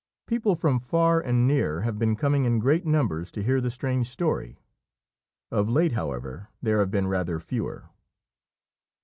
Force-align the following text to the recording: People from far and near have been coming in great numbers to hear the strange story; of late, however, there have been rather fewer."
People 0.25 0.55
from 0.55 0.79
far 0.79 1.19
and 1.21 1.45
near 1.47 1.81
have 1.81 1.99
been 1.99 2.15
coming 2.15 2.45
in 2.45 2.57
great 2.57 2.87
numbers 2.87 3.29
to 3.33 3.43
hear 3.43 3.61
the 3.61 3.69
strange 3.69 4.09
story; 4.09 4.57
of 5.51 5.69
late, 5.69 5.91
however, 5.91 6.49
there 6.59 6.79
have 6.79 6.89
been 6.89 7.05
rather 7.07 7.39
fewer." 7.39 7.91